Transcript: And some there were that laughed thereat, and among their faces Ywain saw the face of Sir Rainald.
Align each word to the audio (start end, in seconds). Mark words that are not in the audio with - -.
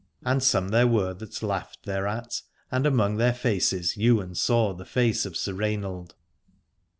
And 0.25 0.41
some 0.41 0.69
there 0.69 0.87
were 0.87 1.13
that 1.13 1.43
laughed 1.43 1.85
thereat, 1.85 2.41
and 2.71 2.87
among 2.87 3.17
their 3.17 3.35
faces 3.35 3.95
Ywain 3.97 4.33
saw 4.33 4.73
the 4.73 4.83
face 4.83 5.27
of 5.27 5.37
Sir 5.37 5.53
Rainald. 5.53 6.15